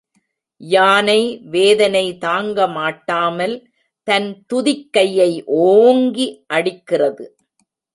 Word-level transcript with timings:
யானை 0.61 1.21
வேதனை 1.53 2.03
தாங்கமாட்டாமல் 2.25 3.55
தன் 4.07 4.29
துதிக்கையை 4.49 5.31
ஓங்கி 5.65 6.27
அடிக்கிறது. 6.47 7.25